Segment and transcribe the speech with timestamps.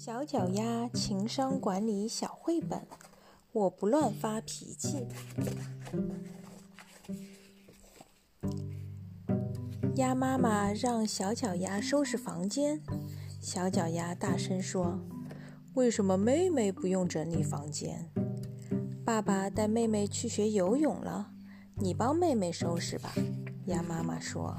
[0.00, 2.86] 小脚丫情商管理小绘本，
[3.50, 5.04] 我不乱发脾气。
[9.96, 12.80] 鸭妈妈让小脚丫收拾房间，
[13.40, 15.00] 小脚丫大声说
[15.74, 18.08] ：“为什么妹妹不用整理房间？”
[19.04, 21.32] 爸爸带妹妹去学游泳了，
[21.74, 23.12] 你帮妹妹收拾吧。
[23.66, 24.56] 鸭妈妈说。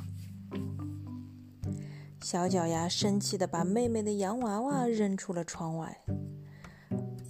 [2.22, 6.04] 小脚丫生气地把妹妹的洋娃娃扔出了窗外。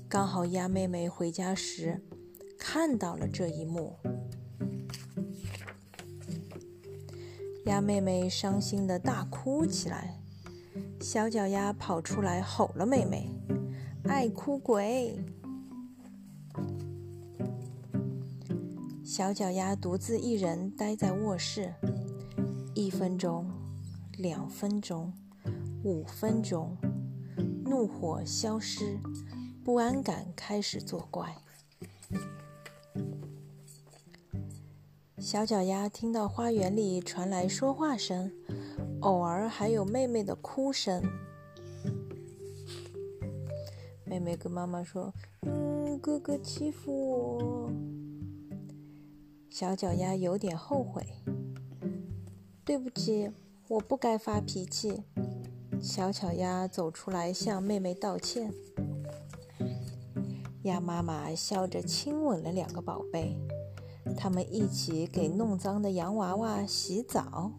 [0.09, 2.01] 刚好鸭妹妹回家时
[2.57, 3.95] 看到了这一幕，
[7.65, 10.19] 鸭妹妹伤心地大哭起来。
[10.99, 13.29] 小脚丫跑出来吼了妹妹
[14.03, 15.17] ：“爱哭鬼！”
[19.05, 21.73] 小脚丫独自一人待在卧室，
[22.73, 23.49] 一分钟。
[24.19, 25.13] 两分钟，
[25.81, 26.75] 五分钟，
[27.63, 28.99] 怒火消失，
[29.63, 31.37] 不安感开始作怪。
[35.17, 38.29] 小脚丫听到花园里传来说话声，
[38.99, 41.01] 偶尔还有妹妹的哭声。
[44.03, 45.13] 妹妹跟妈妈说
[45.47, 47.71] ：“嗯，哥哥欺负我。”
[49.49, 51.07] 小脚丫有点后悔，
[52.65, 53.31] 对不起。
[53.69, 55.03] 我不该发脾气。
[55.79, 58.51] 小巧丫走出来向妹妹道歉。
[60.63, 63.37] 鸭妈妈笑着亲吻了两个宝贝，
[64.17, 67.51] 他们一起给弄脏的洋娃娃洗澡。